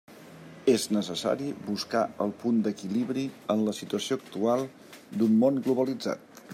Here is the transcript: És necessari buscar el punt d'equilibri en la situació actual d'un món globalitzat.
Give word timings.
És 0.71 0.85
necessari 0.95 1.49
buscar 1.65 2.01
el 2.25 2.33
punt 2.43 2.63
d'equilibri 2.69 3.27
en 3.55 3.63
la 3.69 3.77
situació 3.81 4.19
actual 4.23 4.67
d'un 5.21 5.41
món 5.45 5.63
globalitzat. 5.69 6.43